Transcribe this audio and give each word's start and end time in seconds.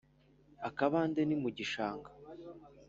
akabande 0.67 1.21
ni 1.25 1.35
mu 1.41 1.49
gishanga 1.57 2.09